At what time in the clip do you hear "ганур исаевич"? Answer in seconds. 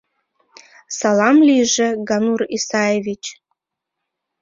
2.09-3.23